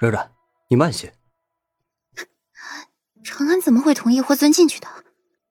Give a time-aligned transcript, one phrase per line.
[0.00, 0.32] 软软，
[0.68, 1.14] 你慢些。
[3.22, 4.88] 长安怎么会同意霍尊进去的？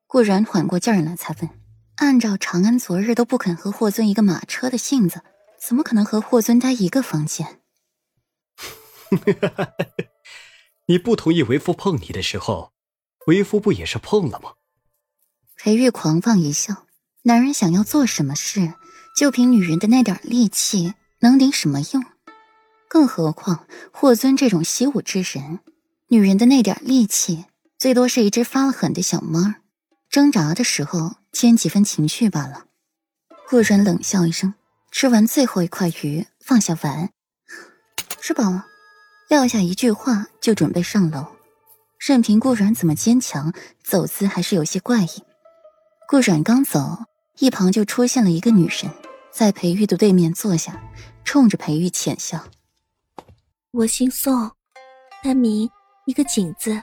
[0.08, 1.50] 顾然缓过劲儿来，才问
[1.98, 5.22] ：“按照长安昨日都不肯和霍尊一个马车的性子，
[5.62, 7.62] 怎么可能和霍尊待一个房间？”
[10.88, 12.74] 你不同意为夫碰你的时候，
[13.28, 14.54] 为夫不也是碰了吗？
[15.56, 16.88] 裴玉狂放一笑
[17.22, 18.74] ：“男人想要做什么事，
[19.16, 22.04] 就凭女人的那点力气，能顶什么用？
[22.90, 25.60] 更何况霍尊这种习武之人，
[26.08, 27.46] 女人的那点力气，
[27.78, 29.54] 最多是一只发了狠的小猫，
[30.10, 32.66] 挣扎的时候添几分情绪罢了。”
[33.48, 34.56] 顾然冷笑一声，
[34.92, 37.12] 吃完最后一块鱼，放下碗
[38.20, 38.66] ：“吃饱了。”
[39.30, 41.28] 撂下一句话，就准备上楼。
[42.00, 43.54] 任凭顾软怎么坚强，
[43.84, 45.24] 走姿还是有些怪异。
[46.08, 47.06] 顾软刚走，
[47.38, 48.90] 一旁就出现了一个女神，
[49.32, 50.82] 在裴玉的对面坐下，
[51.24, 52.44] 冲着裴玉浅笑
[53.72, 54.52] ：“我姓宋，
[55.24, 55.70] 单名
[56.08, 56.82] 一个锦字，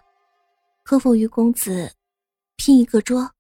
[0.84, 1.90] 可否与公子
[2.56, 3.32] 拼一个桌？”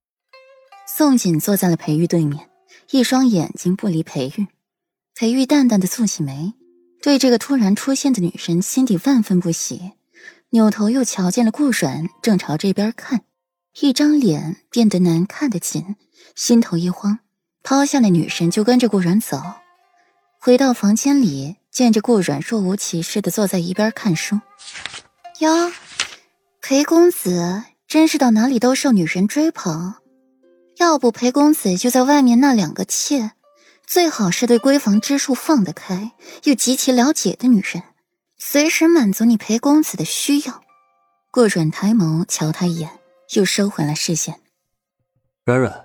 [0.88, 2.50] 宋锦坐在了裴玉对面，
[2.90, 4.48] 一双眼睛不离裴玉。
[5.14, 6.54] 裴玉淡淡的蹙起眉。
[7.00, 9.92] 对这个突然出现的女神，心底万分不喜，
[10.50, 13.22] 扭头又瞧见了顾软正朝这边看，
[13.80, 15.94] 一张脸变得难看的紧，
[16.34, 17.20] 心头一慌，
[17.62, 19.40] 抛下了女神就跟着顾软走，
[20.40, 24.40] 回到房间里，见着顾软若无其事的坐在一边看书。
[25.40, 25.70] 哟，
[26.62, 29.96] 裴公子真是到哪里都受女人追捧，
[30.78, 33.32] 要不裴公子就在外面那两个妾。
[33.86, 36.12] 最好是对闺房之术放得开，
[36.44, 37.82] 又极其了解的女人，
[38.38, 40.62] 随时满足你裴公子的需要。
[41.30, 42.90] 顾软抬眸瞧他一眼，
[43.34, 44.40] 又收回了视线。
[45.44, 45.84] 软软，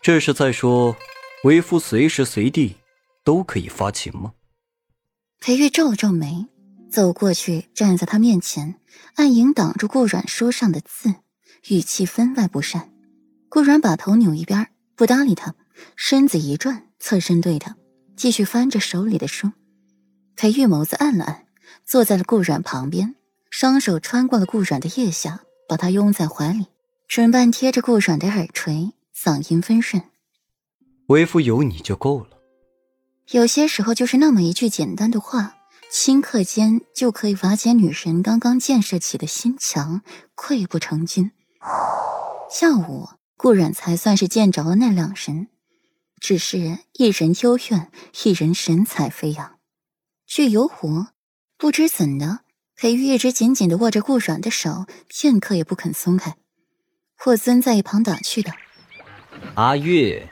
[0.00, 0.96] 这是在说，
[1.44, 2.76] 为夫随时随地
[3.22, 4.32] 都可以发情吗？
[5.40, 6.46] 裴玉皱了皱眉，
[6.90, 8.80] 走过去站在他面前，
[9.14, 11.14] 暗影挡住顾软书上的字，
[11.68, 12.92] 语气分外不善。
[13.48, 15.54] 顾软把头扭一边，不搭理他，
[15.94, 16.84] 身子一转。
[16.98, 17.76] 侧身对他，
[18.16, 19.52] 继续翻着手里的书。
[20.34, 21.44] 裴玉眸子暗了暗，
[21.84, 23.14] 坐在了顾软旁边，
[23.50, 26.66] 双手穿过了顾软的腋下，把他拥在怀里，
[27.06, 30.02] 唇瓣贴着顾软的耳垂，嗓音温顺
[31.08, 32.30] ：“为夫有你就够了。”
[33.32, 35.56] 有些时候，就是那么一句简单的话，
[35.90, 40.02] 顷刻间就可以瓦解女神刚刚建设起的心墙，
[40.36, 41.32] 溃不成军。
[42.48, 45.48] 下午，顾软才算是见着了那两人。
[46.20, 47.90] 只是一人幽怨，
[48.24, 49.58] 一人神采飞扬，
[50.26, 51.06] 却游湖。
[51.58, 52.40] 不知怎的，
[52.76, 56.36] 裴玉一直紧紧的握着顾软的手，片刻也不肯松开。
[57.18, 58.52] 霍尊在一旁打趣道
[59.56, 60.22] ：“阿玉，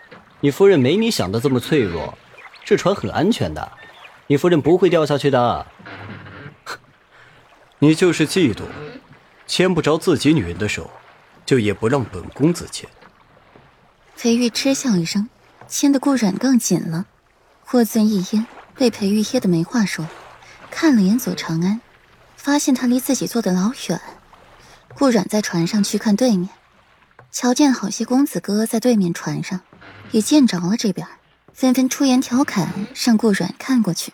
[0.40, 2.16] 你夫人没你想的这么脆弱，
[2.64, 3.72] 这船很安全的，
[4.26, 5.66] 你夫人不会掉下去的。
[7.78, 8.62] 你就是嫉妒，
[9.46, 10.90] 牵不着自己女人的手，
[11.44, 12.88] 就也不让本公子牵。”
[14.16, 15.28] 裴玉嗤笑一声。
[15.66, 17.06] 牵的顾软更紧了，
[17.64, 18.44] 霍尊一噎，
[18.76, 20.06] 被裴玉噎得没话说，
[20.70, 21.80] 看了眼左长安，
[22.36, 23.98] 发现他离自己坐得老远。
[24.94, 26.50] 顾软在船上去看对面，
[27.32, 29.62] 瞧见好些公子哥在对面船上，
[30.10, 31.08] 也见着了这边，
[31.54, 34.12] 纷纷出言调侃，让顾软看过去。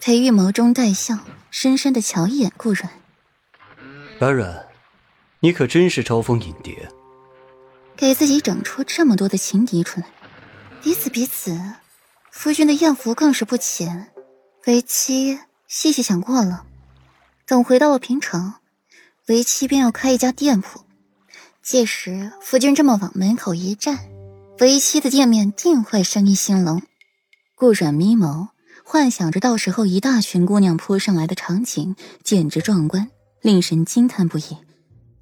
[0.00, 1.18] 裴玉眸中带笑，
[1.50, 2.90] 深深的瞧一眼顾软。
[4.18, 4.66] 软软，
[5.40, 6.88] 你可真是招蜂引蝶，
[7.96, 10.06] 给自己整出这么多的情敌出来。
[10.82, 11.58] 彼此彼此，
[12.30, 14.08] 夫君的艳福更是不浅。
[14.66, 16.66] 为妻细细想过了，
[17.46, 18.54] 等回到了平城，
[19.26, 20.84] 为妻便要开一家店铺。
[21.62, 23.98] 届时夫君这么往门口一站，
[24.60, 26.82] 为妻的见面定会生意兴隆。
[27.56, 28.48] 顾软眯眸，
[28.84, 33.10] 幻想着到时候一大群姑娘扑上来的场景，简直壮观，
[33.40, 34.56] 令人惊叹不已。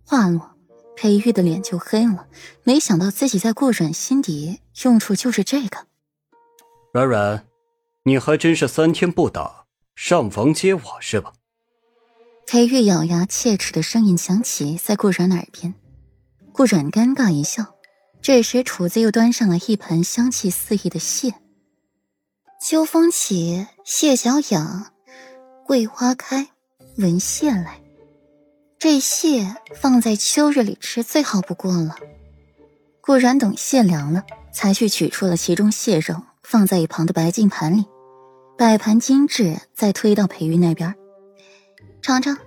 [0.04, 0.50] 话落。
[0.94, 2.26] 裴玉的脸就黑了，
[2.64, 5.86] 没想到自己在顾软心底用处就是这个。
[6.92, 7.46] 软软，
[8.04, 9.64] 你还真是三天不打，
[9.96, 11.32] 上房揭瓦是吧？
[12.46, 15.74] 裴玉咬牙切齿的声音响起在顾软耳边，
[16.52, 17.74] 顾软尴尬一笑。
[18.22, 21.34] 这时厨子又端上了一盆香气四溢的蟹。
[22.60, 24.92] 秋风起，蟹脚痒，
[25.66, 26.46] 桂花开，
[26.98, 27.80] 闻蟹来。
[28.78, 31.96] 这蟹放在秋日里吃最好不过了。
[33.00, 34.22] 顾然等蟹凉了，
[34.52, 37.86] 才去取出了其中蟹肉，放在一旁的白净盘里，
[38.56, 40.94] 摆盘精致，再推到裴玉那边，
[42.00, 42.38] 尝尝。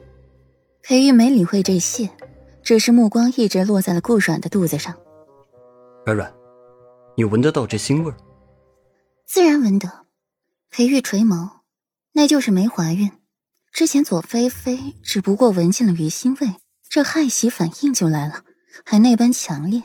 [0.82, 2.10] 裴玉没理会这蟹，
[2.64, 4.96] 只是目光一直落在了顾软的肚子上。
[6.06, 6.32] 软软，
[7.18, 8.14] 你闻得到这腥味？
[9.26, 10.06] 自然闻得。
[10.70, 11.50] 裴玉垂眸，
[12.14, 13.12] 那就是没怀孕。
[13.74, 16.58] 之前左菲菲只不过闻见了鱼腥味，
[16.88, 18.44] 这害喜反应就来了，
[18.86, 19.82] 还那般强烈。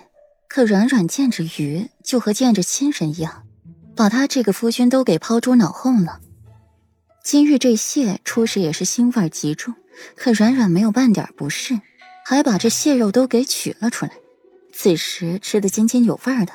[0.46, 3.46] 可软软见着鱼，就和见着亲人一样，
[3.96, 6.20] 把他这个夫君都给抛诸脑后了。
[7.24, 9.74] 金玉这蟹初时也是腥味极重，
[10.16, 11.80] 可软软没有半点不适，
[12.26, 14.12] 还把这蟹肉都给取了出来。
[14.82, 16.54] 此时吃得津津有味儿的，